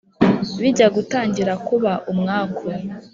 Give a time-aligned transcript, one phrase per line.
[0.59, 2.65] bijya gutangira kuba umwaku